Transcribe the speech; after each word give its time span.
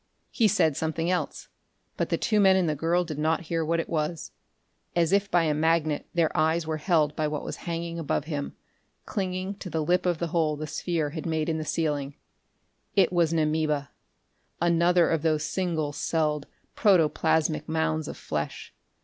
He 0.31 0.47
said 0.47 0.75
something 0.75 1.11
else, 1.11 1.47
but 1.95 2.09
the 2.09 2.17
two 2.17 2.39
men 2.39 2.55
and 2.55 2.67
the 2.67 2.73
girl 2.73 3.03
did 3.03 3.19
not 3.19 3.41
hear 3.41 3.63
what 3.63 3.79
it 3.79 3.87
was. 3.87 4.31
As 4.95 5.11
if 5.13 5.29
by 5.29 5.43
a 5.43 5.53
magnet 5.53 6.07
their 6.15 6.35
eyes 6.35 6.65
were 6.65 6.77
held 6.77 7.15
by 7.15 7.27
what 7.27 7.43
was 7.43 7.57
hanging 7.69 7.99
above 7.99 8.23
him, 8.25 8.55
clinging 9.05 9.53
to 9.59 9.69
the 9.69 9.83
lip 9.83 10.07
of 10.07 10.17
the 10.17 10.29
hole 10.29 10.55
the 10.55 10.65
sphere 10.65 11.11
had 11.11 11.27
made 11.27 11.49
in 11.49 11.59
the 11.59 11.63
ceiling. 11.65 12.15
It 12.95 13.13
was 13.13 13.31
an 13.31 13.37
amoeba, 13.37 13.91
another 14.59 15.07
of 15.07 15.21
those 15.21 15.43
single 15.43 15.93
celled, 15.93 16.47
protoplasmic 16.75 17.67
mounds 17.67 18.07
of 18.07 18.17
flesh. 18.17 18.73